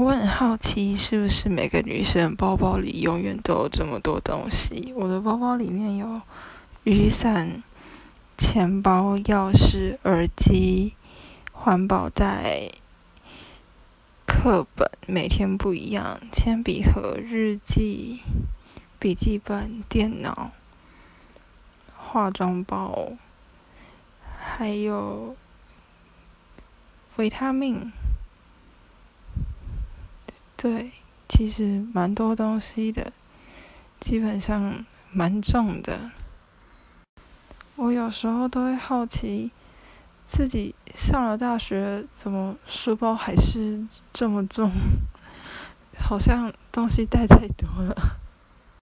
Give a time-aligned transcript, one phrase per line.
[0.00, 4.94] 我很好奇，是不是每个女生包包里永远都有这么多东西？
[4.96, 6.22] 我的包包里面有
[6.84, 7.62] 雨伞、
[8.38, 10.94] 钱包、钥匙、耳机、
[11.52, 12.70] 环保袋、
[14.26, 18.20] 课本，每天不一样，铅笔盒、日记、
[18.98, 20.52] 笔记本、电脑、
[21.94, 23.12] 化妆包，
[24.40, 25.36] 还有
[27.16, 27.92] 维他命。
[30.56, 30.90] 对，
[31.28, 33.12] 其实蛮多东西的，
[33.98, 36.10] 基本上蛮重的。
[37.76, 39.50] 我有时候都会好奇，
[40.24, 44.70] 自己上了大学，怎么书包还是这么重？
[45.98, 48.20] 好像东西带太多了。